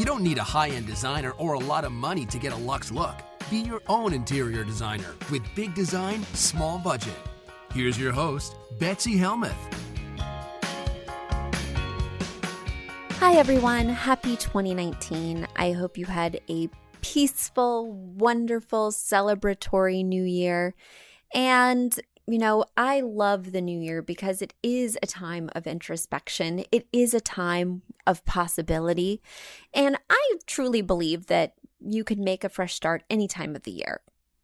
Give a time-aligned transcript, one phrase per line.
[0.00, 2.56] You don't need a high end designer or a lot of money to get a
[2.56, 3.16] luxe look.
[3.50, 7.18] Be your own interior designer with big design, small budget.
[7.74, 9.52] Here's your host, Betsy Helmuth.
[13.18, 13.90] Hi, everyone.
[13.90, 15.46] Happy 2019.
[15.56, 16.70] I hope you had a
[17.02, 20.74] peaceful, wonderful, celebratory new year.
[21.34, 21.94] And
[22.26, 26.64] you know, I love the new year because it is a time of introspection.
[26.70, 29.20] It is a time of possibility.
[29.74, 33.70] And I truly believe that you can make a fresh start any time of the
[33.70, 34.02] year.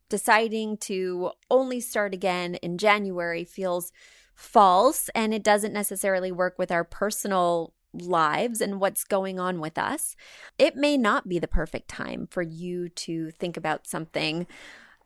[0.09, 3.93] Deciding to only start again in January feels
[4.35, 9.79] false and it doesn't necessarily work with our personal lives and what's going on with
[9.79, 10.17] us.
[10.59, 14.47] It may not be the perfect time for you to think about something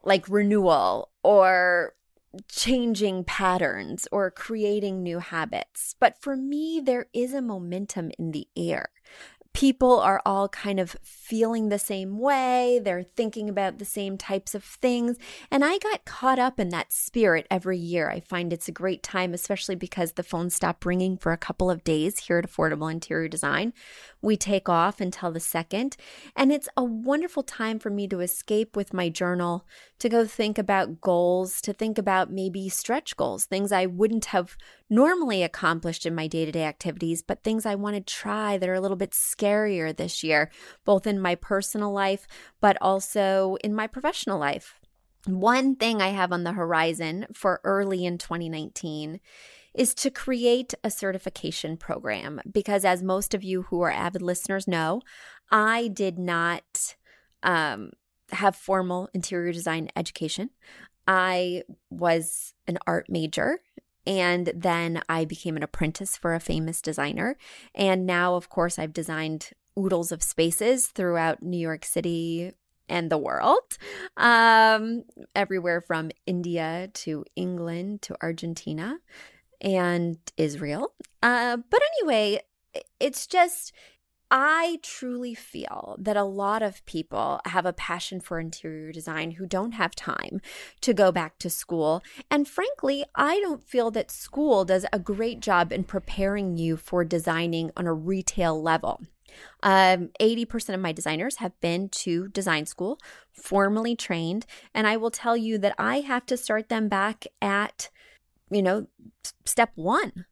[0.03, 1.94] like renewal or
[2.49, 5.95] changing patterns or creating new habits.
[5.99, 8.91] But for me, there is a momentum in the air
[9.53, 12.81] people are all kind of feeling the same way.
[12.83, 15.17] They're thinking about the same types of things.
[15.51, 18.09] And I got caught up in that spirit every year.
[18.11, 21.71] I find it's a great time, especially because the phones stop ringing for a couple
[21.71, 23.73] of days here at Affordable Interior Design.
[24.23, 25.97] We take off until the second.
[26.37, 29.67] And it's a wonderful time for me to escape with my journal,
[30.00, 34.56] to go think about goals, to think about maybe stretch goals, things I wouldn't have
[34.88, 38.69] normally accomplished in my day to day activities, but things I want to try that
[38.69, 40.50] are a little bit scarier this year,
[40.84, 42.27] both in my personal life,
[42.61, 44.81] but also in my professional life.
[45.27, 49.21] One thing I have on the horizon for early in 2019
[49.75, 54.67] is to create a certification program because, as most of you who are avid listeners
[54.67, 55.03] know,
[55.50, 56.97] I did not
[57.43, 57.91] um,
[58.33, 60.51] have formal interior design education.
[61.07, 63.61] I was an art major
[64.07, 67.37] and then I became an apprentice for a famous designer.
[67.75, 72.53] And now, of course, I've designed oodles of spaces throughout New York City
[72.89, 73.79] and the world,
[74.17, 75.05] um,
[75.35, 78.99] everywhere from India to England to Argentina
[79.61, 80.95] and Israel.
[81.23, 82.41] Uh, but anyway,
[82.99, 83.73] it's just
[84.31, 89.47] I truly feel that a lot of people have a passion for interior design who
[89.47, 90.41] don't have time
[90.83, 92.03] to go back to school.
[92.31, 97.05] And frankly, I don't feel that school does a great job in preparing you for
[97.05, 99.01] designing on a retail level.
[99.63, 102.99] Um, 80% of my designers have been to design school,
[103.33, 107.91] formally trained, and I will tell you that I have to start them back at,
[108.51, 108.87] you know,
[109.45, 110.27] step one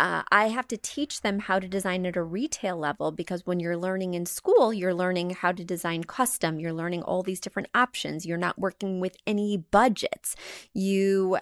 [0.00, 3.60] uh, I have to teach them how to design at a retail level because when
[3.60, 6.58] you're learning in school, you're learning how to design custom.
[6.58, 8.24] You're learning all these different options.
[8.24, 10.36] You're not working with any budgets.
[10.72, 11.36] You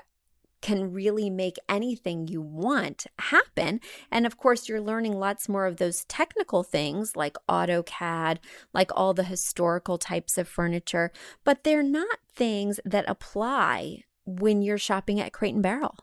[0.60, 3.80] can really make anything you want happen.
[4.10, 8.38] And of course, you're learning lots more of those technical things like AutoCAD,
[8.74, 11.12] like all the historical types of furniture,
[11.44, 15.94] but they're not things that apply when you're shopping at Crate and Barrel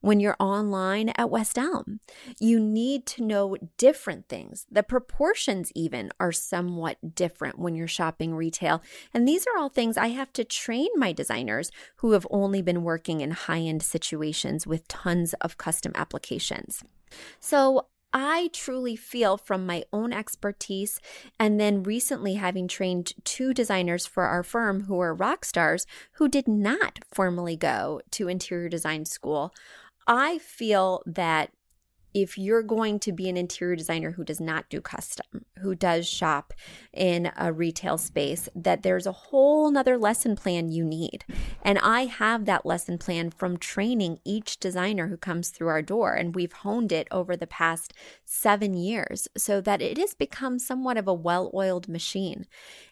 [0.00, 2.00] when you're online at West Elm.
[2.38, 4.66] You need to know different things.
[4.70, 8.82] The proportions, even, are somewhat different when you're shopping retail.
[9.12, 12.82] And these are all things I have to train my designers who have only been
[12.82, 16.82] working in high end situations with tons of custom applications.
[17.40, 21.00] So, I truly feel from my own expertise,
[21.38, 26.28] and then recently having trained two designers for our firm who are rock stars who
[26.28, 29.52] did not formally go to interior design school,
[30.06, 31.50] I feel that
[32.16, 36.08] if you're going to be an interior designer who does not do custom, who does
[36.08, 36.54] shop
[36.94, 41.26] in a retail space, that there's a whole nother lesson plan you need.
[41.60, 46.14] And I have that lesson plan from training each designer who comes through our door.
[46.14, 47.92] And we've honed it over the past
[48.24, 52.46] seven years so that it has become somewhat of a well oiled machine.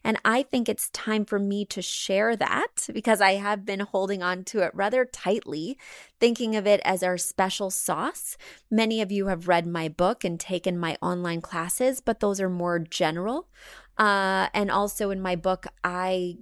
[0.05, 4.23] And I think it's time for me to share that because I have been holding
[4.23, 5.79] on to it rather tightly,
[6.21, 8.37] thinking of it as our special sauce.
[8.71, 12.51] Many of you have read my book and taken my online classes, but those are
[12.51, 13.49] more general.
[13.97, 16.39] Uh, and also in my book, I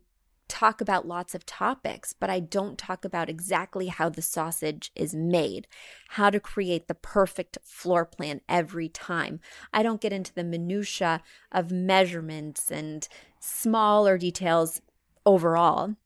[0.49, 5.15] talk about lots of topics, but I don't talk about exactly how the sausage is
[5.15, 5.67] made,
[6.11, 9.41] how to create the perfect floor plan every time.
[9.73, 13.09] I don't get into the minutia of measurements and
[13.41, 14.83] smaller details
[15.25, 15.97] overall.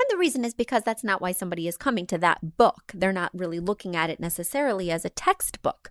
[0.00, 2.90] And the reason is because that's not why somebody is coming to that book.
[2.94, 5.90] They're not really looking at it necessarily as a textbook.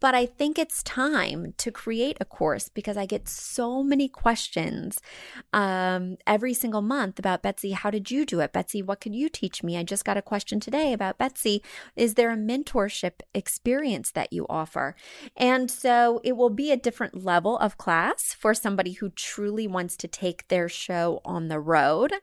[0.00, 5.02] But I think it's time to create a course because I get so many questions
[5.52, 8.54] um, every single month about Betsy, how did you do it?
[8.54, 9.76] Betsy, what could you teach me?
[9.76, 11.62] I just got a question today about Betsy.
[11.96, 14.96] Is there a mentorship experience that you offer?
[15.36, 19.98] And so it will be a different level of class for somebody who truly wants
[19.98, 22.14] to take their show on the road.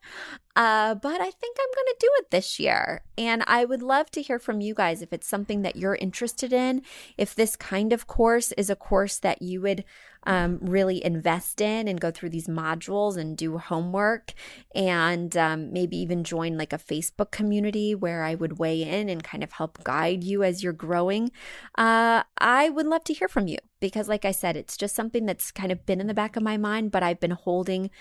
[0.58, 3.04] Uh, but I think I'm going to do it this year.
[3.16, 6.52] And I would love to hear from you guys if it's something that you're interested
[6.52, 6.82] in,
[7.16, 9.86] if this kind of course is a course that you would
[10.24, 14.34] um, really invest in and go through these modules and do homework
[14.74, 19.24] and um, maybe even join like a Facebook community where I would weigh in and
[19.24, 21.32] kind of help guide you as you're growing.
[21.78, 25.28] Uh, I would love to hear from you because, like I said, it's just something
[25.28, 27.92] that's kind of been in the back of my mind, but I've been holding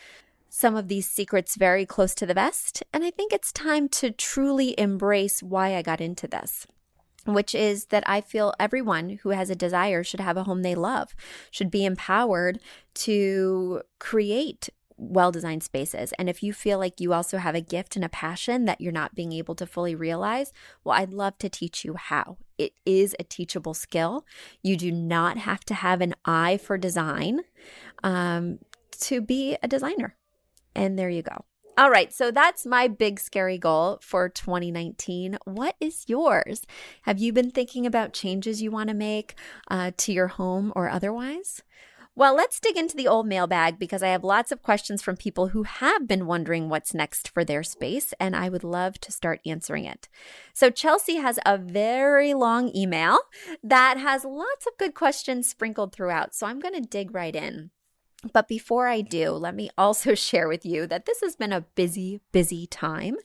[0.48, 2.82] some of these secrets very close to the vest.
[2.92, 6.66] And I think it's time to truly embrace why I got into this
[7.26, 10.74] which is that I feel everyone who has a desire should have a home they
[10.74, 11.14] love,
[11.50, 12.60] should be empowered
[12.94, 16.12] to create well designed spaces.
[16.18, 18.92] And if you feel like you also have a gift and a passion that you're
[18.92, 20.52] not being able to fully realize,
[20.84, 22.38] well, I'd love to teach you how.
[22.56, 24.24] It is a teachable skill.
[24.62, 27.40] You do not have to have an eye for design
[28.02, 28.60] um,
[29.00, 30.16] to be a designer.
[30.76, 31.44] And there you go.
[31.78, 35.36] All right, so that's my big scary goal for 2019.
[35.44, 36.62] What is yours?
[37.02, 39.34] Have you been thinking about changes you want to make
[39.70, 41.62] uh, to your home or otherwise?
[42.14, 45.48] Well, let's dig into the old mailbag because I have lots of questions from people
[45.48, 49.40] who have been wondering what's next for their space, and I would love to start
[49.44, 50.08] answering it.
[50.54, 53.18] So, Chelsea has a very long email
[53.62, 56.34] that has lots of good questions sprinkled throughout.
[56.34, 57.70] So, I'm going to dig right in.
[58.32, 61.62] But before I do, let me also share with you that this has been a
[61.62, 63.16] busy, busy time.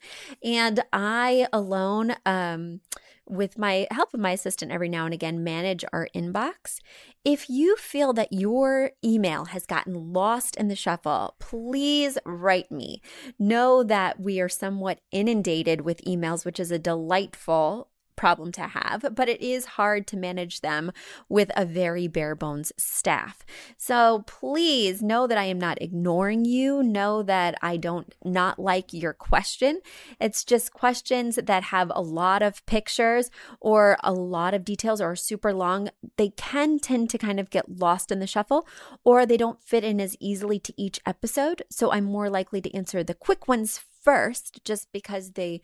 [0.44, 2.82] And I alone, um,
[3.30, 6.80] with my help of my assistant every now and again, manage our inbox.
[7.24, 13.02] If you feel that your email has gotten lost in the shuffle, please write me.
[13.40, 17.91] Know that we are somewhat inundated with emails, which is a delightful
[18.22, 20.92] problem to have, but it is hard to manage them
[21.28, 23.44] with a very bare bones staff.
[23.78, 26.84] So please know that I am not ignoring you.
[26.84, 29.82] Know that I don't not like your question.
[30.20, 35.16] It's just questions that have a lot of pictures or a lot of details or
[35.16, 35.90] super long.
[36.18, 38.68] They can tend to kind of get lost in the shuffle
[39.04, 41.64] or they don't fit in as easily to each episode.
[41.72, 45.62] So I'm more likely to answer the quick ones first just because they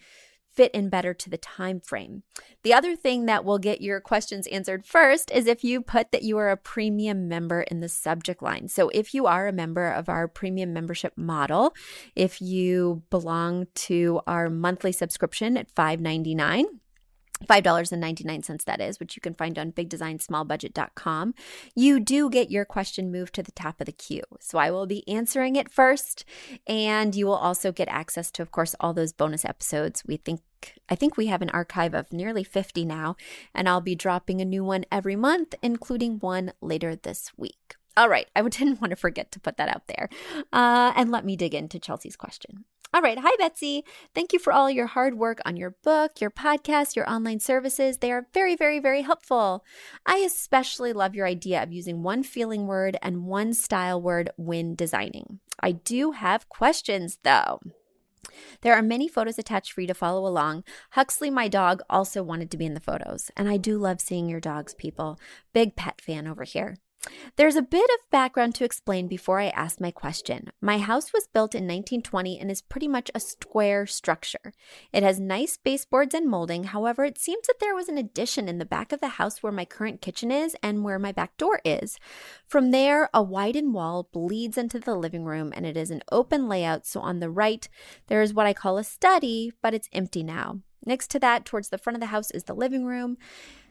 [0.58, 2.24] fit in better to the time frame.
[2.64, 6.24] The other thing that will get your questions answered first is if you put that
[6.24, 8.68] you are a premium member in the subject line.
[8.68, 11.76] So if you are a member of our premium membership model,
[12.16, 16.66] if you belong to our monthly subscription at 5.99
[17.46, 21.34] $5.99 that is, which you can find on bigdesignsmallbudget.com.
[21.76, 24.24] You do get your question moved to the top of the queue.
[24.40, 26.26] So I will be answering it first
[26.66, 30.04] and you will also get access to of course all those bonus episodes.
[30.06, 30.42] We think
[30.90, 33.16] I think we have an archive of nearly 50 now
[33.54, 37.76] and I'll be dropping a new one every month including one later this week.
[37.96, 40.10] All right, I didn't want to forget to put that out there.
[40.54, 42.66] Uh, and let me dig into Chelsea's question.
[42.94, 43.20] All right.
[43.20, 43.84] Hi, Betsy.
[44.16, 47.98] Thank you for all your hard work on your book, your podcast, your online services.
[47.98, 49.66] They are very, very, very helpful.
[50.06, 54.74] I especially love your idea of using one feeling word and one style word when
[54.74, 55.40] designing.
[55.60, 57.60] I do have questions though.
[58.62, 60.64] There are many photos attached for you to follow along.
[60.92, 63.32] Huxley, my dog, also wanted to be in the photos.
[63.36, 65.20] And I do love seeing your dogs, people.
[65.54, 66.78] Big pet fan over here.
[67.36, 70.50] There's a bit of background to explain before I ask my question.
[70.62, 74.54] My house was built in 1920 and is pretty much a square structure.
[74.92, 76.66] It has nice baseboards and molding.
[76.66, 79.52] However, it seems that there was an addition in the back of the house where
[79.52, 81.98] my current kitchen is and where my back door is.
[82.48, 86.48] From there, a widened wall bleeds into the living room and it is an open
[86.48, 86.86] layout.
[86.86, 87.68] So on the right,
[88.08, 90.62] there is what I call a study, but it's empty now.
[90.86, 93.18] Next to that, towards the front of the house, is the living room.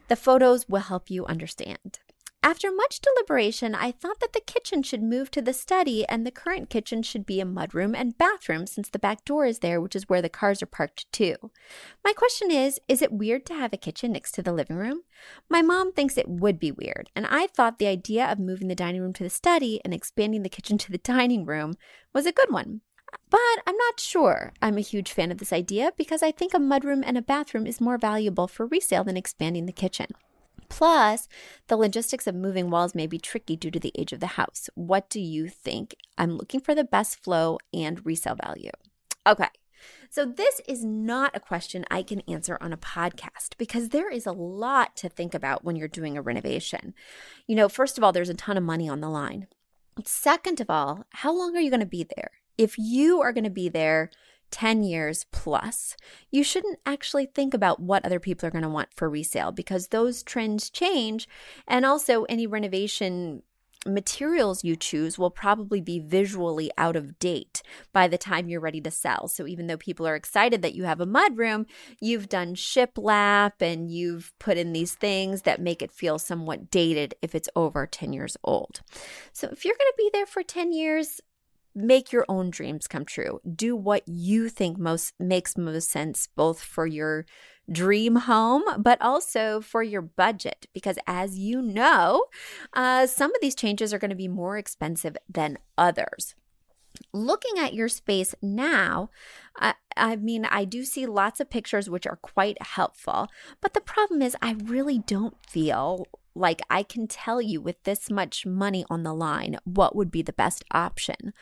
[0.09, 1.99] The photos will help you understand.
[2.43, 6.31] After much deliberation, I thought that the kitchen should move to the study and the
[6.31, 9.97] current kitchen should be a mudroom and bathroom since the back door is there, which
[9.97, 11.35] is where the cars are parked too.
[12.05, 15.03] My question is Is it weird to have a kitchen next to the living room?
[15.49, 18.77] My mom thinks it would be weird, and I thought the idea of moving the
[18.77, 21.75] dining room to the study and expanding the kitchen to the dining room
[22.15, 22.83] was a good one.
[23.29, 26.59] But I'm not sure I'm a huge fan of this idea because I think a
[26.59, 30.07] mudroom and a bathroom is more valuable for resale than expanding the kitchen.
[30.69, 31.29] Plus,
[31.69, 34.69] the logistics of moving walls may be tricky due to the age of the house.
[34.75, 35.95] What do you think?
[36.19, 38.71] I'm looking for the best flow and resale value.
[39.27, 39.49] Okay.
[40.11, 44.27] So, this is not a question I can answer on a podcast because there is
[44.27, 46.95] a lot to think about when you're doing a renovation.
[47.47, 49.47] You know, first of all, there's a ton of money on the line.
[50.05, 52.31] Second of all, how long are you going to be there?
[52.59, 54.11] If you are going to be there
[54.51, 55.97] 10 years plus,
[56.31, 59.89] you shouldn't actually think about what other people are going to want for resale because
[59.89, 61.29] those trends change.
[61.67, 63.43] And also, any renovation
[63.87, 67.63] materials you choose will probably be visually out of date
[67.93, 69.29] by the time you're ready to sell.
[69.29, 71.67] So even though people are excited that you have a mudroom,
[72.01, 77.15] you've done shiplap and you've put in these things that make it feel somewhat dated
[77.23, 78.81] if it's over 10 years old.
[79.33, 81.21] So if you're going to be there for 10 years,
[81.77, 83.41] make your own dreams come true.
[83.55, 87.27] Do what you think most makes most sense both for your
[87.71, 90.67] dream home, but also for your budget.
[90.73, 92.25] Because as you know,
[92.73, 96.35] uh, some of these changes are going to be more expensive than others.
[97.13, 99.11] Looking at your space now,
[99.59, 103.29] I, I mean, I do see lots of pictures which are quite helpful,
[103.61, 108.11] but the problem is, I really don't feel like I can tell you with this
[108.11, 111.33] much money on the line what would be the best option.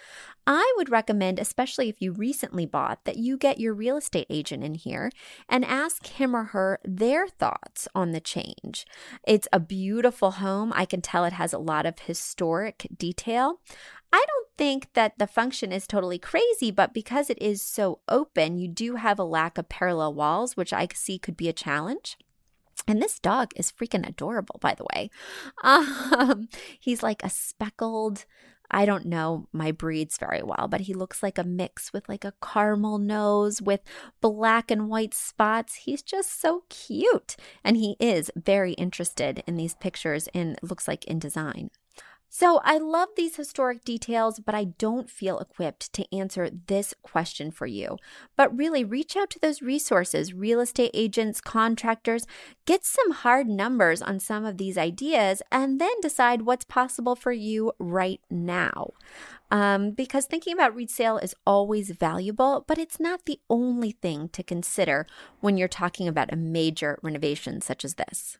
[0.47, 4.63] I would recommend, especially if you recently bought, that you get your real estate agent
[4.63, 5.11] in here
[5.49, 8.87] and ask him or her their thoughts on the change.
[9.27, 10.73] It's a beautiful home.
[10.75, 13.61] I can tell it has a lot of historic detail.
[14.13, 18.59] I don't think that the function is totally crazy, but because it is so open,
[18.59, 22.17] you do have a lack of parallel walls, which I see could be a challenge.
[22.87, 25.11] And this dog is freaking adorable, by the way.
[25.65, 26.49] Um,
[26.79, 28.27] he's like a speckled,
[28.71, 32.25] I don't know my breeds very well, but he looks like a mix with like
[32.25, 33.81] a caramel nose with
[34.21, 35.77] black and white spots.
[35.77, 37.37] He's just so cute.
[37.63, 41.71] And he is very interested in these pictures and looks like in design.
[42.37, 47.53] So I love these historic details, but I don't feel equipped to answer this question
[47.53, 47.97] for you.
[48.35, 52.27] But really, reach out to those resources, real estate agents, contractors,
[52.67, 57.31] get some hard numbers on some of these ideas, and then decide what's possible for
[57.31, 58.91] you right now.
[59.53, 64.43] Um, because thinking about resale is always valuable, but it's not the only thing to
[64.43, 65.07] consider
[65.39, 68.39] when you're talking about a major renovation such as this.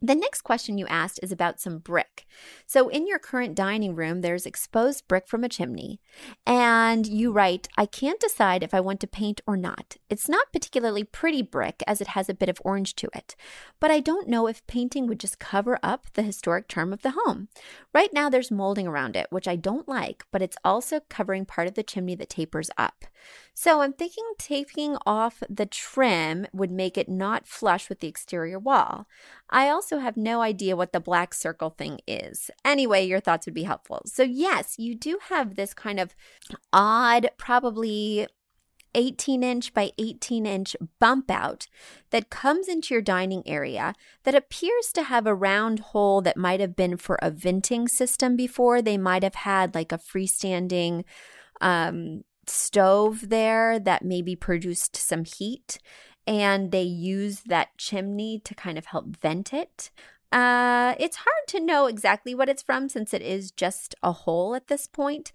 [0.00, 2.24] The next question you asked is about some brick.
[2.66, 6.00] So, in your current dining room, there's exposed brick from a chimney.
[6.46, 9.96] And you write, I can't decide if I want to paint or not.
[10.08, 13.34] It's not particularly pretty brick as it has a bit of orange to it.
[13.80, 17.14] But I don't know if painting would just cover up the historic charm of the
[17.24, 17.48] home.
[17.92, 21.66] Right now, there's molding around it, which I don't like, but it's also covering part
[21.66, 23.04] of the chimney that tapers up.
[23.60, 28.56] So, I'm thinking taking off the trim would make it not flush with the exterior
[28.56, 29.08] wall.
[29.50, 32.52] I also have no idea what the black circle thing is.
[32.64, 34.02] Anyway, your thoughts would be helpful.
[34.06, 36.14] So, yes, you do have this kind of
[36.72, 38.28] odd, probably
[38.94, 41.66] 18 inch by 18 inch bump out
[42.10, 46.60] that comes into your dining area that appears to have a round hole that might
[46.60, 48.80] have been for a venting system before.
[48.80, 51.02] They might have had like a freestanding
[51.60, 55.78] um, stove there that maybe produced some heat
[56.26, 59.90] and they use that chimney to kind of help vent it.
[60.30, 64.54] Uh, it's hard to know exactly what it's from since it is just a hole
[64.54, 65.32] at this point.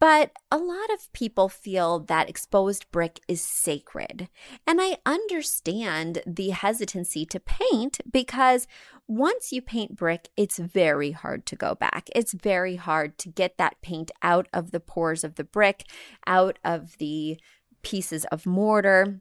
[0.00, 4.28] But a lot of people feel that exposed brick is sacred.
[4.66, 8.66] And I understand the hesitancy to paint because
[9.06, 12.08] once you paint brick, it's very hard to go back.
[12.14, 15.84] It's very hard to get that paint out of the pores of the brick,
[16.26, 17.38] out of the
[17.82, 19.20] pieces of mortar.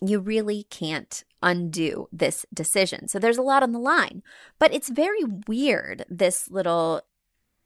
[0.00, 3.08] You really can't undo this decision.
[3.08, 4.22] So there's a lot on the line,
[4.58, 7.02] but it's very weird, this little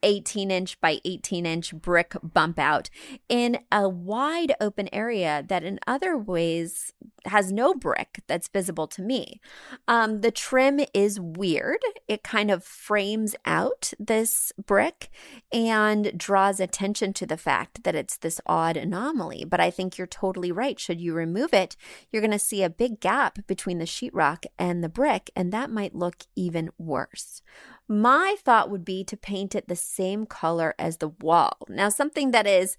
[0.03, 2.91] 18 inch by 18 inch brick bump out
[3.29, 6.93] in a wide open area that in other ways
[7.27, 9.41] has no brick that's visible to me.
[9.87, 11.81] Um, the trim is weird.
[12.09, 15.11] It kind of frames out this brick
[15.53, 19.45] and draws attention to the fact that it's this odd anomaly.
[19.45, 20.79] But I think you're totally right.
[20.79, 21.77] Should you remove it,
[22.11, 25.71] you're going to see a big gap between the sheetrock and the brick, and that
[25.71, 27.43] might look even worse.
[27.91, 31.59] My thought would be to paint it the same color as the wall.
[31.69, 32.77] Now, something that is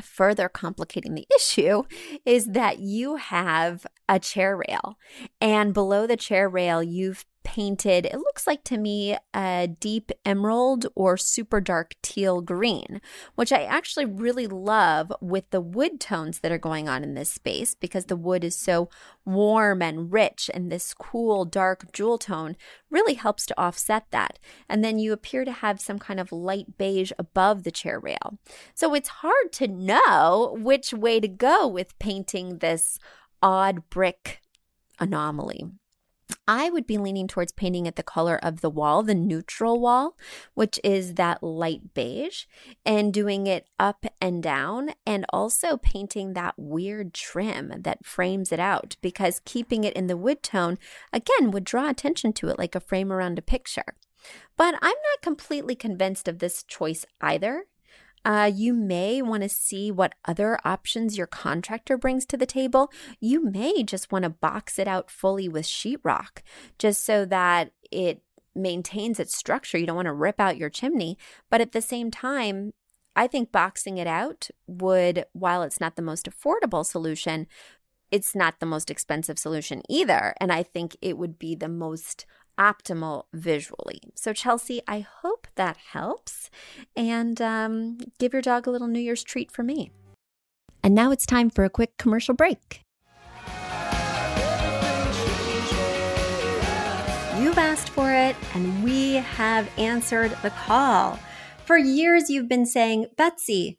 [0.00, 1.82] further complicating the issue
[2.24, 4.96] is that you have a chair rail,
[5.42, 10.86] and below the chair rail, you've painted, it looks like to me, a deep emerald
[10.94, 13.00] or super dark teal green,
[13.34, 17.32] which I actually really love with the wood tones that are going on in this
[17.32, 18.88] space because the wood is so
[19.24, 22.56] warm and rich, and this cool dark jewel tone
[22.90, 24.38] really helps to offset that.
[24.68, 28.38] And then you appear to have some kind of light beige above the chair rail.
[28.74, 32.98] So it's hard to know which way to go with painting this
[33.42, 34.40] odd brick
[34.98, 35.64] anomaly.
[36.46, 40.16] I would be leaning towards painting it the color of the wall, the neutral wall,
[40.54, 42.44] which is that light beige,
[42.84, 48.60] and doing it up and down, and also painting that weird trim that frames it
[48.60, 50.78] out because keeping it in the wood tone,
[51.12, 53.96] again, would draw attention to it like a frame around a picture.
[54.56, 57.64] But I'm not completely convinced of this choice either.
[58.24, 62.90] Uh, you may want to see what other options your contractor brings to the table.
[63.18, 66.42] You may just want to box it out fully with sheetrock
[66.78, 68.22] just so that it
[68.54, 69.78] maintains its structure.
[69.78, 71.16] You don't want to rip out your chimney,
[71.48, 72.72] but at the same time,
[73.16, 77.46] I think boxing it out would, while it's not the most affordable solution,
[78.10, 80.34] it's not the most expensive solution either.
[80.40, 82.26] And I think it would be the most
[82.58, 84.00] optimal visually.
[84.14, 86.50] So, Chelsea, I hope that helps.
[86.96, 89.90] And um, give your dog a little New Year's treat for me.
[90.82, 92.84] And now it's time for a quick commercial break.
[97.38, 101.18] You've asked for it, and we have answered the call.
[101.64, 103.78] For years, you've been saying, Betsy,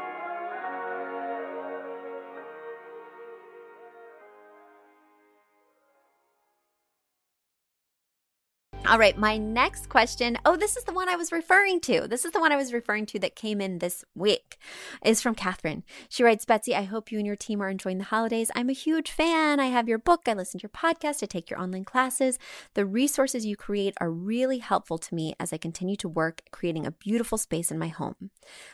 [8.91, 10.37] All right, my next question.
[10.43, 12.09] Oh, this is the one I was referring to.
[12.09, 14.57] This is the one I was referring to that came in this week.
[15.01, 15.85] Is from Catherine.
[16.09, 18.51] She writes, Betsy, I hope you and your team are enjoying the holidays.
[18.53, 19.61] I'm a huge fan.
[19.61, 20.23] I have your book.
[20.27, 21.23] I listen to your podcast.
[21.23, 22.37] I take your online classes.
[22.73, 26.85] The resources you create are really helpful to me as I continue to work creating
[26.85, 28.29] a beautiful space in my home.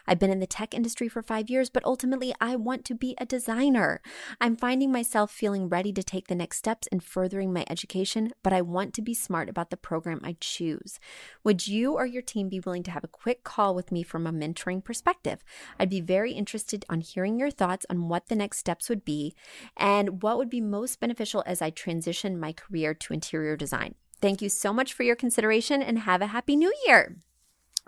[0.07, 3.13] I've been in the tech industry for five years, but ultimately I want to be
[3.19, 4.01] a designer.
[4.41, 8.51] I'm finding myself feeling ready to take the next steps in furthering my education, but
[8.51, 10.99] I want to be smart about the program program I choose.
[11.43, 14.25] Would you or your team be willing to have a quick call with me from
[14.25, 15.43] a mentoring perspective?
[15.77, 19.35] I'd be very interested on hearing your thoughts on what the next steps would be
[19.75, 23.95] and what would be most beneficial as I transition my career to interior design.
[24.21, 27.17] Thank you so much for your consideration and have a happy new year.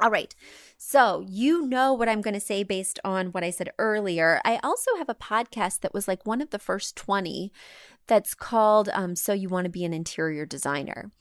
[0.02, 0.34] All right.
[0.78, 4.40] So, you know what I'm going to say based on what I said earlier.
[4.46, 7.52] I also have a podcast that was like one of the first 20
[8.10, 11.12] that's called um, So You Want to Be an Interior Designer.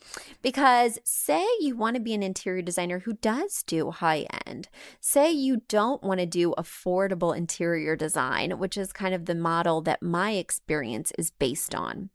[0.42, 5.30] Because say you want to be an interior designer who does do high end, say
[5.30, 10.02] you don't want to do affordable interior design, which is kind of the model that
[10.02, 12.08] my experience is based on.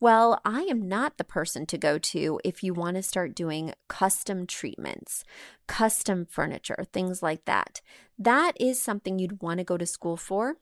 [0.00, 3.74] Well, I am not the person to go to if you want to start doing
[3.88, 5.22] custom treatments,
[5.66, 7.82] custom furniture, things like that.
[8.18, 10.56] That is something you'd want to go to school for.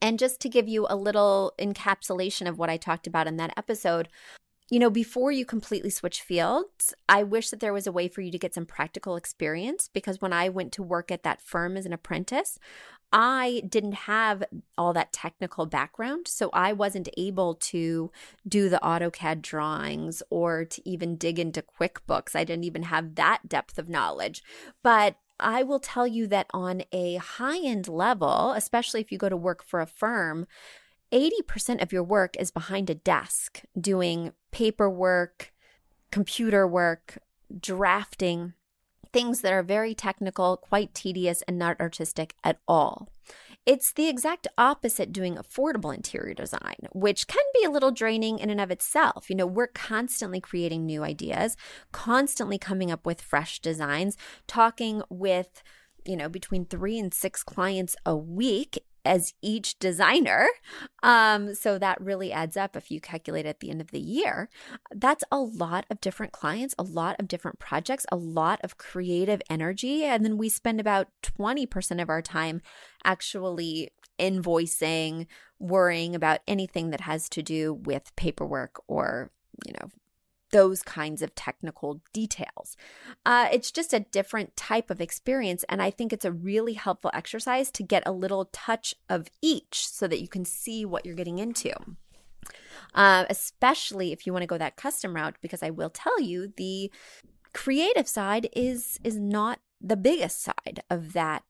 [0.00, 3.52] And just to give you a little encapsulation of what I talked about in that
[3.56, 4.08] episode,
[4.70, 8.22] you know, before you completely switch fields, I wish that there was a way for
[8.22, 11.76] you to get some practical experience because when I went to work at that firm
[11.76, 12.58] as an apprentice,
[13.12, 14.42] I didn't have
[14.76, 16.26] all that technical background.
[16.26, 18.10] So I wasn't able to
[18.48, 22.34] do the AutoCAD drawings or to even dig into QuickBooks.
[22.34, 24.42] I didn't even have that depth of knowledge.
[24.82, 29.28] But I will tell you that on a high end level, especially if you go
[29.28, 30.46] to work for a firm,
[31.12, 35.52] 80% of your work is behind a desk doing paperwork,
[36.10, 37.18] computer work,
[37.60, 38.54] drafting,
[39.12, 43.08] things that are very technical, quite tedious, and not artistic at all.
[43.66, 48.50] It's the exact opposite doing affordable interior design, which can be a little draining in
[48.50, 49.30] and of itself.
[49.30, 51.56] You know, we're constantly creating new ideas,
[51.90, 55.62] constantly coming up with fresh designs, talking with
[56.06, 60.48] you know, between three and six clients a week as each designer.
[61.02, 64.48] Um, so that really adds up if you calculate at the end of the year.
[64.94, 69.42] That's a lot of different clients, a lot of different projects, a lot of creative
[69.50, 70.04] energy.
[70.04, 72.62] And then we spend about 20% of our time
[73.04, 75.26] actually invoicing,
[75.58, 79.30] worrying about anything that has to do with paperwork or,
[79.66, 79.90] you know,
[80.54, 82.76] those kinds of technical details.
[83.26, 85.64] Uh, it's just a different type of experience.
[85.68, 89.84] And I think it's a really helpful exercise to get a little touch of each
[89.88, 91.72] so that you can see what you're getting into.
[92.94, 96.52] Uh, especially if you want to go that custom route, because I will tell you
[96.56, 96.88] the
[97.52, 101.42] creative side is is not the biggest side of that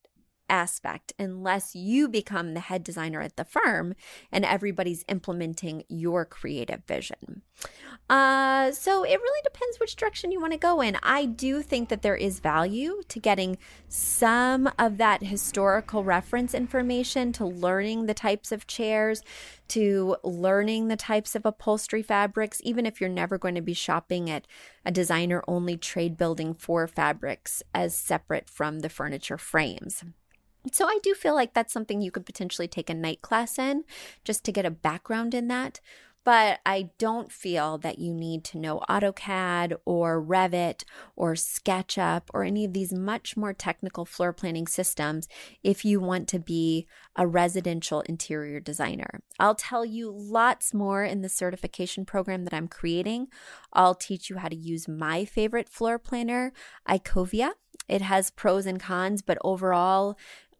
[0.49, 3.95] aspect unless you become the head designer at the firm
[4.31, 7.43] and everybody's implementing your creative vision.
[8.11, 10.97] Uh, so it really depends which direction you want to go in.
[11.03, 13.57] I do think that there is value to getting
[13.89, 19.23] some of that historical reference information, to learning the types of chairs,
[19.69, 24.29] to learning the types of upholstery fabrics, even if you're never going to be shopping
[24.29, 24.47] at
[24.85, 30.05] a designer only trade building for fabrics as separate from the furniture frames.
[30.73, 33.85] So I do feel like that's something you could potentially take a night class in
[34.25, 35.81] just to get a background in that.
[36.25, 40.85] But I don't feel that you need to know AutoCAD or Revit
[41.17, 45.29] or SketchUp or any of these much more technical floor planning systems
[45.63, 49.21] if you want to be a residential interior designer.
[49.39, 53.27] I'll tell you lots more in the certification program that I'm creating.
[53.75, 56.55] I'll teach you how to use my favorite floor planner,
[56.89, 57.51] Icovia.
[57.87, 60.17] It has pros and cons, but overall,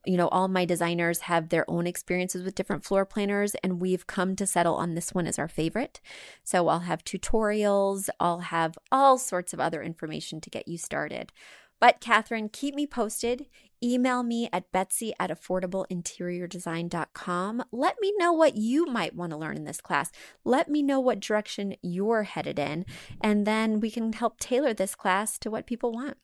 [0.07, 4.07] you know, all my designers have their own experiences with different floor planners, and we've
[4.07, 6.01] come to settle on this one as our favorite.
[6.43, 11.33] So I'll have tutorials, I'll have all sorts of other information to get you started.
[11.81, 13.47] But Catherine, keep me posted.
[13.83, 17.65] Email me at betsy at affordableinteriordesign.com.
[17.71, 20.11] Let me know what you might want to learn in this class.
[20.45, 22.87] Let me know what direction you're headed in,
[23.21, 26.17] and then we can help tailor this class to what people want.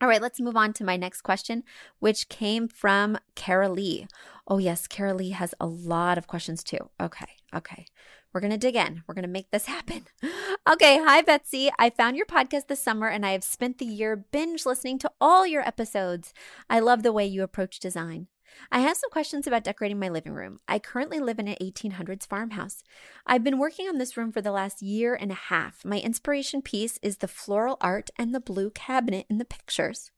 [0.00, 1.62] All right, let's move on to my next question,
[1.98, 4.06] which came from Kara Lee.
[4.46, 6.90] Oh, yes, Kara Lee has a lot of questions too.
[7.00, 7.86] Okay, okay.
[8.32, 9.04] We're going to dig in.
[9.06, 10.06] We're going to make this happen.
[10.66, 11.70] Okay, hi, Betsy.
[11.78, 15.10] I found your podcast this summer and I have spent the year binge listening to
[15.20, 16.32] all your episodes.
[16.70, 18.28] I love the way you approach design.
[18.70, 20.60] I have some questions about decorating my living room.
[20.68, 22.82] I currently live in an 1800s farmhouse.
[23.26, 25.84] I've been working on this room for the last year and a half.
[25.84, 30.10] My inspiration piece is the floral art and the blue cabinet in the pictures.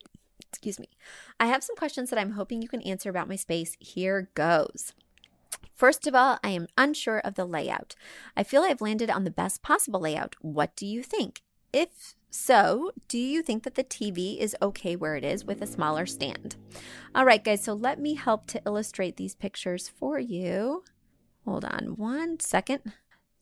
[0.48, 0.88] Excuse me.
[1.38, 3.76] I have some questions that I'm hoping you can answer about my space.
[3.78, 4.92] Here goes.
[5.74, 7.94] First of all, I am unsure of the layout.
[8.36, 10.34] I feel I've landed on the best possible layout.
[10.40, 11.42] What do you think?
[11.76, 15.66] If so, do you think that the TV is okay where it is with a
[15.66, 16.56] smaller stand?
[17.14, 20.84] All right, guys, so let me help to illustrate these pictures for you.
[21.44, 22.80] Hold on one second.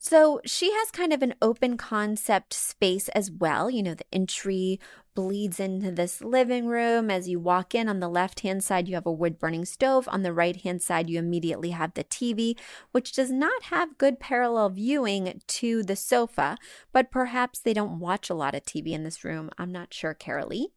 [0.07, 3.71] So she has kind of an open concept space as well.
[3.71, 4.79] You know, the entry
[5.15, 7.09] bleeds into this living room.
[7.09, 10.07] As you walk in, on the left hand side, you have a wood burning stove.
[10.11, 12.55] On the right hand side, you immediately have the TV,
[12.91, 16.55] which does not have good parallel viewing to the sofa,
[16.91, 19.49] but perhaps they don't watch a lot of TV in this room.
[19.57, 20.67] I'm not sure, Carolee.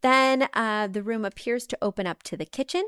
[0.00, 2.84] Then uh, the room appears to open up to the kitchen.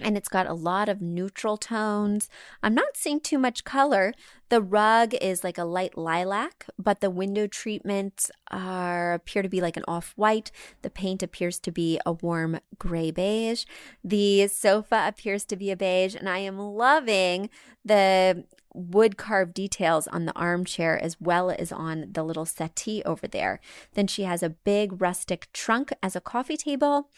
[0.00, 2.28] And it's got a lot of neutral tones.
[2.62, 4.14] I'm not seeing too much color.
[4.48, 9.60] The rug is like a light lilac, but the window treatments are appear to be
[9.60, 10.50] like an off-white.
[10.82, 13.64] The paint appears to be a warm gray beige.
[14.02, 17.50] The sofa appears to be a beige, and I am loving
[17.84, 23.26] the wood carved details on the armchair as well as on the little settee over
[23.26, 23.60] there.
[23.94, 27.08] Then she has a big rustic trunk as a coffee table,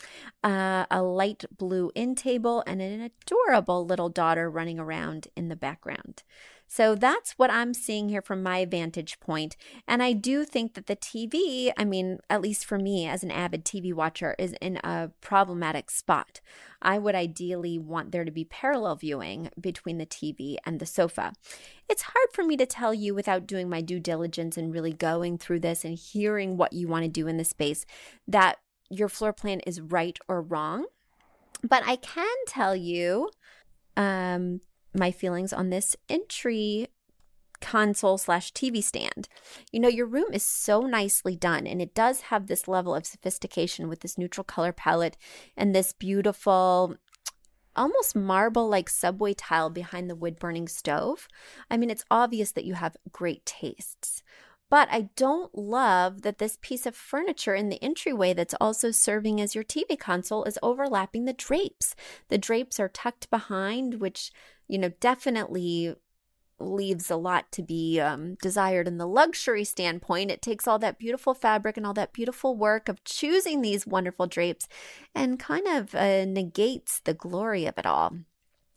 [0.43, 5.57] uh, a light blue end table, and an adorable little daughter running around in the
[5.57, 6.23] background.
[6.75, 9.57] So that's what I'm seeing here from my vantage point.
[9.87, 13.31] And I do think that the TV, I mean, at least for me as an
[13.31, 16.41] avid TV watcher, is in a problematic spot.
[16.83, 21.35] I would ideally want there to be parallel viewing between the TV and the sofa.
[21.89, 25.39] It's hard for me to tell you without doing my due diligence and really going
[25.39, 27.87] through this and hearing what you want to do in the space
[28.27, 28.59] that
[28.91, 30.87] your floor plan is right or wrong.
[31.63, 33.31] But I can tell you
[33.97, 34.61] um,
[34.95, 36.89] my feelings on this entry
[37.61, 39.29] console slash TV stand.
[39.73, 43.07] You know, your room is so nicely done, and it does have this level of
[43.07, 45.17] sophistication with this neutral color palette
[45.57, 46.97] and this beautiful,
[47.75, 51.27] almost marble like subway tile behind the wood burning stove.
[51.71, 54.23] I mean, it's obvious that you have great tastes.
[54.71, 59.41] But I don't love that this piece of furniture in the entryway that's also serving
[59.41, 61.95] as your TV console is overlapping the drapes.
[62.29, 64.33] The drapes are tucked behind, which
[64.69, 65.95] you know, definitely
[66.59, 70.31] leaves a lot to be um, desired in the luxury standpoint.
[70.31, 74.27] It takes all that beautiful fabric and all that beautiful work of choosing these wonderful
[74.27, 74.69] drapes
[75.15, 78.17] and kind of uh, negates the glory of it all.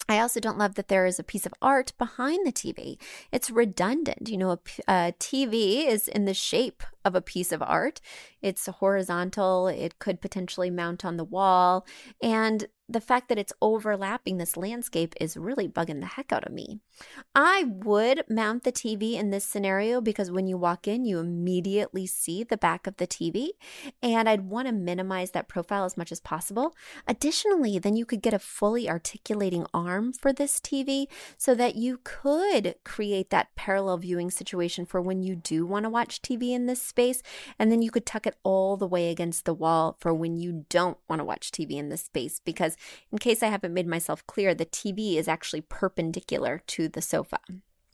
[0.10, 2.98] I also don't love that there is a piece of art behind the TV.
[3.32, 4.30] It's redundant.
[4.30, 8.00] You know, a, a, TV is in the shape of a piece of art.
[8.42, 9.68] It's horizontal.
[9.68, 11.86] It could potentially mount on the wall.
[12.24, 16.54] And the fact that it's overlapping this landscape is really bugging the heck out of
[16.54, 16.80] me.
[17.36, 22.08] I would mount the TV in this scenario because when you walk in, you immediately
[22.08, 23.50] see the back of the TV,
[24.02, 26.76] and I'd want to minimize that profile as much as possible.
[27.08, 32.00] Additionally, then you could get a fully articulating arm for this TV so that you
[32.04, 36.68] could create that parallel viewing situation for when you do want to watch TV in
[36.68, 37.22] this space,
[37.60, 40.66] and then you could tuck it all the way against the wall for when you
[40.70, 42.77] don't want to watch TV in this space because
[43.12, 47.40] in case I haven't made myself clear, the TV is actually perpendicular to the sofa.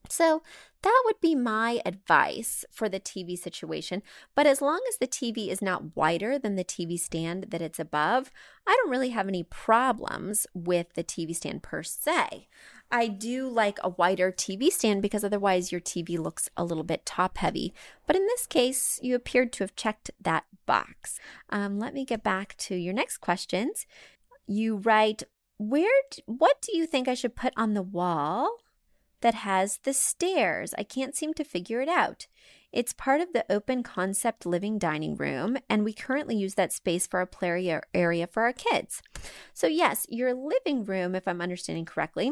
[0.09, 0.43] So
[0.81, 4.03] that would be my advice for the TV situation.
[4.35, 7.79] But as long as the TV is not wider than the TV stand that it's
[7.79, 8.31] above,
[8.67, 12.47] I don't really have any problems with the TV stand per se.
[12.91, 17.05] I do like a wider TV stand because otherwise your TV looks a little bit
[17.05, 17.73] top heavy.
[18.05, 21.17] But in this case, you appeared to have checked that box.
[21.49, 23.87] Um, let me get back to your next questions
[24.47, 25.23] you write,
[25.57, 28.57] Where, what do you think I should put on the wall
[29.21, 30.73] that has the stairs?
[30.77, 32.27] I can't seem to figure it out.
[32.71, 37.05] It's part of the open concept living dining room, and we currently use that space
[37.05, 39.01] for a play area for our kids.
[39.53, 42.31] So, yes, your living room, if I'm understanding correctly,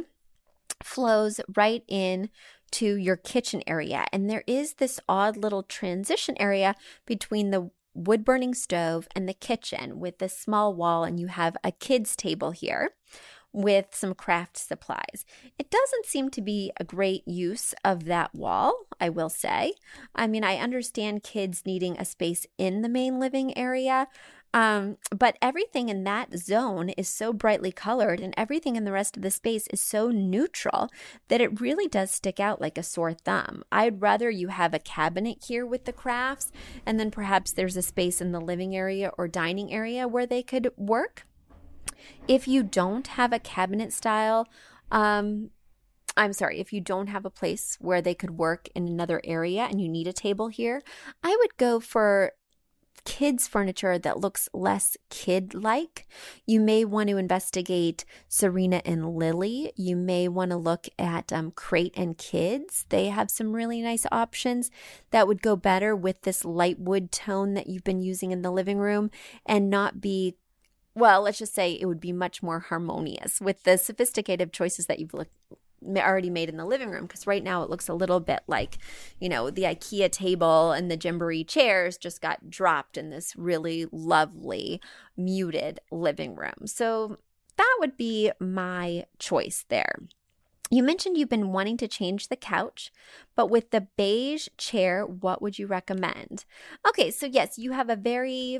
[0.83, 2.29] flows right in
[2.71, 4.05] to your kitchen area.
[4.11, 9.33] And there is this odd little transition area between the wood burning stove and the
[9.33, 12.91] kitchen with this small wall, and you have a kids' table here
[13.53, 15.25] with some craft supplies.
[15.59, 19.73] It doesn't seem to be a great use of that wall, I will say.
[20.15, 24.07] I mean, I understand kids needing a space in the main living area,
[24.53, 29.15] um, but everything in that zone is so brightly colored, and everything in the rest
[29.15, 30.89] of the space is so neutral
[31.29, 33.63] that it really does stick out like a sore thumb.
[33.71, 36.51] I'd rather you have a cabinet here with the crafts,
[36.85, 40.43] and then perhaps there's a space in the living area or dining area where they
[40.43, 41.25] could work.
[42.27, 44.47] If you don't have a cabinet style,
[44.91, 45.51] um,
[46.17, 49.67] I'm sorry, if you don't have a place where they could work in another area
[49.69, 50.81] and you need a table here,
[51.23, 52.33] I would go for
[53.05, 56.07] kids furniture that looks less kid like.
[56.45, 59.71] You may want to investigate Serena and Lily.
[59.75, 62.85] You may want to look at um, Crate and Kids.
[62.89, 64.71] They have some really nice options
[65.11, 68.51] that would go better with this light wood tone that you've been using in the
[68.51, 69.11] living room
[69.45, 70.35] and not be
[70.93, 74.99] well, let's just say it would be much more harmonious with the sophisticated choices that
[74.99, 75.31] you've looked
[75.97, 78.77] already made in the living room because right now it looks a little bit like
[79.19, 83.87] you know the ikea table and the Gymboree chairs just got dropped in this really
[83.91, 84.81] lovely
[85.17, 87.17] muted living room so
[87.57, 89.95] that would be my choice there
[90.73, 92.93] you mentioned you've been wanting to change the couch,
[93.35, 96.45] but with the beige chair, what would you recommend?
[96.87, 98.59] Okay, so yes, you have a very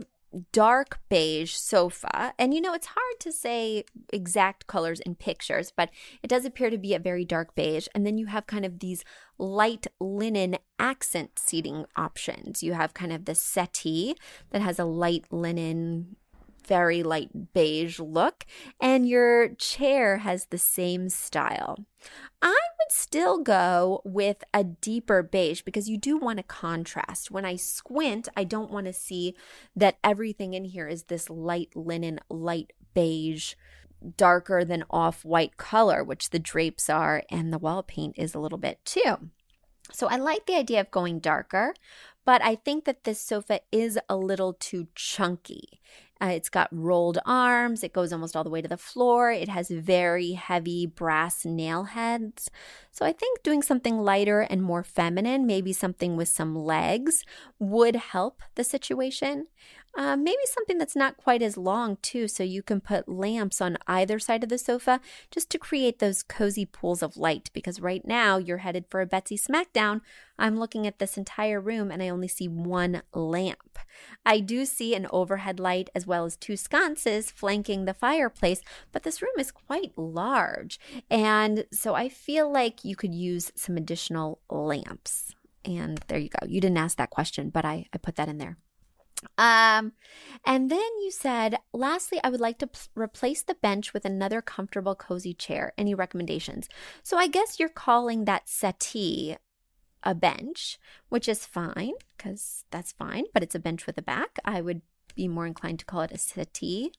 [0.51, 2.33] dark beige sofa.
[2.37, 5.89] And you know, it's hard to say exact colors in pictures, but
[6.23, 7.87] it does appear to be a very dark beige.
[7.93, 9.03] And then you have kind of these
[9.37, 12.63] light linen accent seating options.
[12.63, 14.15] You have kind of the settee
[14.51, 16.15] that has a light linen
[16.71, 18.45] very light beige look,
[18.79, 21.85] and your chair has the same style.
[22.41, 27.29] I would still go with a deeper beige because you do want a contrast.
[27.29, 29.35] When I squint, I don't want to see
[29.75, 33.55] that everything in here is this light linen, light beige
[34.15, 38.39] darker than off white color, which the drapes are, and the wall paint is a
[38.39, 39.29] little bit too.
[39.91, 41.73] So I like the idea of going darker,
[42.25, 45.81] but I think that this sofa is a little too chunky.
[46.21, 47.83] Uh, it's got rolled arms.
[47.83, 49.31] It goes almost all the way to the floor.
[49.31, 52.51] It has very heavy brass nail heads.
[52.91, 57.23] So I think doing something lighter and more feminine, maybe something with some legs,
[57.57, 59.47] would help the situation.
[59.95, 63.77] Uh, maybe something that's not quite as long, too, so you can put lamps on
[63.87, 67.49] either side of the sofa just to create those cozy pools of light.
[67.53, 70.01] Because right now you're headed for a Betsy Smackdown.
[70.39, 73.77] I'm looking at this entire room and I only see one lamp.
[74.25, 79.03] I do see an overhead light as well as two sconces flanking the fireplace, but
[79.03, 80.79] this room is quite large.
[81.09, 85.35] And so I feel like you could use some additional lamps.
[85.65, 86.47] And there you go.
[86.47, 88.57] You didn't ask that question, but I, I put that in there.
[89.37, 89.93] Um,
[90.45, 94.41] and then you said, lastly, I would like to p- replace the bench with another
[94.41, 95.73] comfortable, cozy chair.
[95.77, 96.67] Any recommendations?
[97.03, 99.37] So I guess you're calling that settee
[100.03, 100.79] a bench,
[101.09, 104.39] which is fine because that's fine, but it's a bench with a back.
[104.43, 104.81] I would
[105.15, 106.93] be more inclined to call it a settee.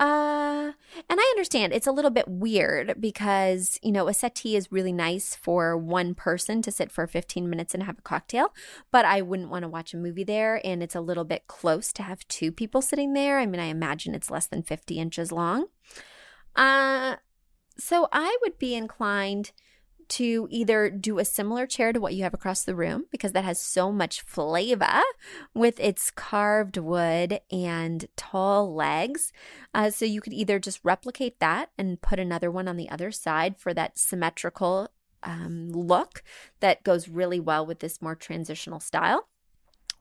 [0.00, 0.72] Uh,
[1.08, 4.92] and I understand it's a little bit weird because, you know, a settee is really
[4.92, 8.52] nice for one person to sit for 15 minutes and have a cocktail,
[8.90, 10.60] but I wouldn't want to watch a movie there.
[10.64, 13.38] And it's a little bit close to have two people sitting there.
[13.38, 15.66] I mean, I imagine it's less than 50 inches long.
[16.56, 17.16] Uh,
[17.78, 19.52] so I would be inclined
[20.10, 23.44] to either do a similar chair to what you have across the room because that
[23.44, 25.00] has so much flavor
[25.54, 29.32] with its carved wood and tall legs.
[29.72, 33.10] Uh, so you could either just replicate that and put another one on the other
[33.10, 34.88] side for that symmetrical
[35.22, 36.22] um, look
[36.60, 39.28] that goes really well with this more transitional style.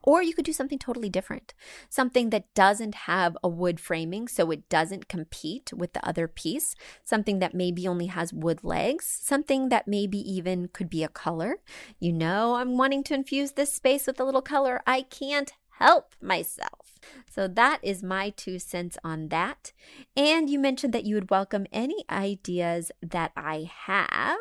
[0.03, 1.53] Or you could do something totally different,
[1.89, 6.75] something that doesn't have a wood framing, so it doesn't compete with the other piece,
[7.03, 11.57] something that maybe only has wood legs, something that maybe even could be a color.
[11.99, 14.81] You know, I'm wanting to infuse this space with a little color.
[14.85, 16.99] I can't help myself.
[17.29, 19.71] So that is my two cents on that.
[20.15, 24.37] And you mentioned that you would welcome any ideas that I have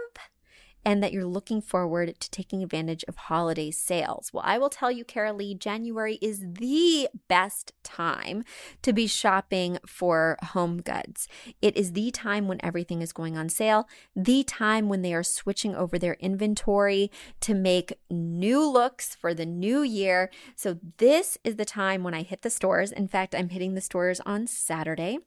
[0.84, 4.30] and that you're looking forward to taking advantage of holiday sales.
[4.32, 8.44] Well, I will tell you, Carol Lee, January is the best time
[8.82, 11.28] to be shopping for home goods.
[11.60, 15.22] It is the time when everything is going on sale, the time when they are
[15.22, 20.30] switching over their inventory to make new looks for the new year.
[20.56, 22.92] So, this is the time when I hit the stores.
[22.92, 25.18] In fact, I'm hitting the stores on Saturday.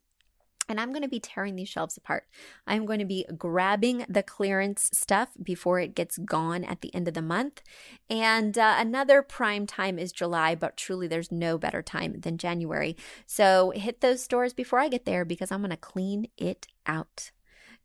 [0.68, 2.24] And I'm going to be tearing these shelves apart.
[2.66, 7.08] I'm going to be grabbing the clearance stuff before it gets gone at the end
[7.08, 7.62] of the month.
[8.10, 12.96] And uh, another prime time is July, but truly there's no better time than January.
[13.26, 17.30] So hit those stores before I get there because I'm going to clean it out.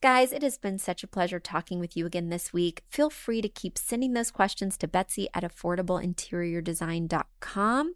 [0.01, 2.81] Guys, it has been such a pleasure talking with you again this week.
[2.89, 7.95] Feel free to keep sending those questions to Betsy at affordableinteriordesign.com.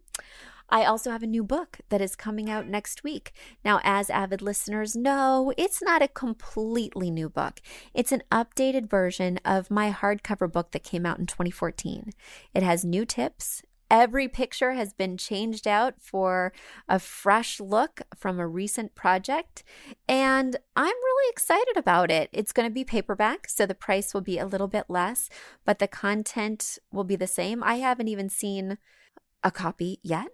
[0.68, 3.32] I also have a new book that is coming out next week.
[3.64, 7.60] Now, as avid listeners know, it's not a completely new book.
[7.94, 12.10] It's an updated version of my hardcover book that came out in 2014.
[12.54, 13.62] It has new tips.
[13.88, 16.52] Every picture has been changed out for
[16.88, 19.62] a fresh look from a recent project,
[20.08, 22.28] and I'm really excited about it.
[22.32, 25.28] It's going to be paperback, so the price will be a little bit less,
[25.64, 27.62] but the content will be the same.
[27.62, 28.78] I haven't even seen
[29.44, 30.28] a copy yet.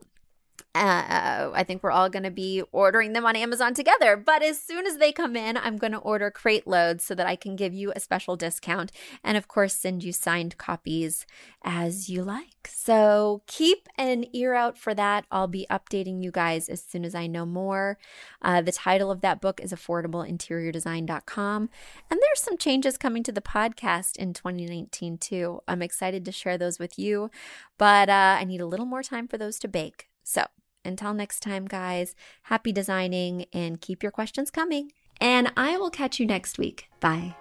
[0.75, 4.17] Uh, I think we're all going to be ordering them on Amazon together.
[4.17, 7.27] But as soon as they come in, I'm going to order crate loads so that
[7.27, 8.91] I can give you a special discount
[9.23, 11.27] and, of course, send you signed copies
[11.63, 12.69] as you like.
[12.69, 15.27] So keep an ear out for that.
[15.31, 17.99] I'll be updating you guys as soon as I know more.
[18.41, 21.69] Uh, the title of that book is affordableinteriordesign.com.
[22.11, 25.61] And there's some changes coming to the podcast in 2019 too.
[25.69, 27.31] I'm excited to share those with you,
[27.77, 30.09] but uh, I need a little more time for those to bake.
[30.25, 30.47] So
[30.85, 32.15] until next time, guys,
[32.45, 34.93] happy designing and keep your questions coming.
[35.21, 36.89] And I will catch you next week.
[37.01, 37.37] Bye.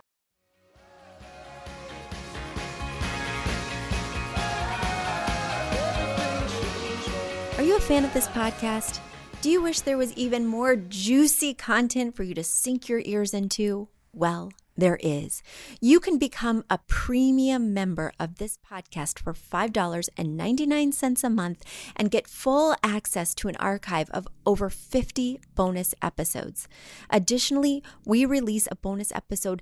[7.58, 9.00] Are you a fan of this podcast?
[9.42, 13.33] Do you wish there was even more juicy content for you to sink your ears
[13.33, 13.87] into?
[14.13, 15.44] Well, there is.
[15.80, 21.63] You can become a premium member of this podcast for $5.99 a month
[21.96, 26.67] and get full access to an archive of over 50 bonus episodes.
[27.10, 29.62] Additionally, we release a bonus episode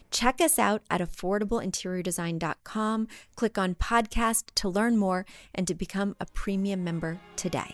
[0.11, 3.07] Check us out at affordableinteriordesign.com.
[3.35, 7.73] Click on podcast to learn more and to become a premium member today.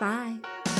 [0.00, 0.79] Bye.